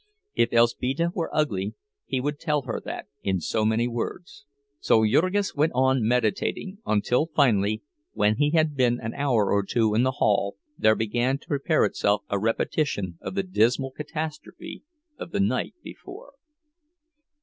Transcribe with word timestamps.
If 0.33 0.49
Elzbieta 0.51 1.11
were 1.13 1.29
ugly, 1.31 1.75
he 2.07 2.19
would 2.19 2.39
tell 2.39 2.63
her 2.63 2.81
that 2.85 3.05
in 3.21 3.39
so 3.39 3.63
many 3.63 3.87
words. 3.87 4.47
So 4.79 5.05
Jurgis 5.05 5.53
went 5.53 5.73
on 5.75 6.07
meditating; 6.07 6.79
until 6.87 7.27
finally, 7.27 7.83
when 8.13 8.37
he 8.37 8.49
had 8.49 8.75
been 8.75 8.99
an 8.99 9.13
hour 9.13 9.51
or 9.51 9.61
two 9.63 9.93
in 9.93 10.01
the 10.01 10.13
hall, 10.13 10.55
there 10.75 10.95
began 10.95 11.37
to 11.37 11.47
prepare 11.47 11.85
itself 11.85 12.23
a 12.31 12.39
repetition 12.39 13.19
of 13.21 13.35
the 13.35 13.43
dismal 13.43 13.91
catastrophe 13.91 14.81
of 15.19 15.29
the 15.29 15.39
night 15.39 15.75
before. 15.83 16.31